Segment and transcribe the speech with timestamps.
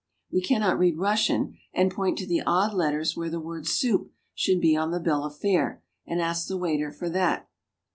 [0.31, 4.59] We cannot read Russian, and point to the odd letters where the word soup should
[4.59, 7.47] be on the bill of fare, and ask the waiter for that.